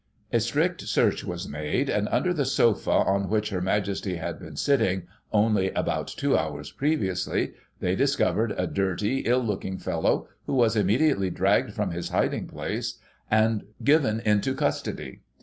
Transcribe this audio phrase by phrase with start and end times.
[0.33, 4.55] A strict search was made; and, under the sofa on which Her Majesty had been
[4.55, 10.75] sitting, only about two hours' previously, they discovered a dirty, ill looking fellow, who was
[10.75, 12.97] immediately dragged from his hiding place,
[13.29, 15.21] and given into custody.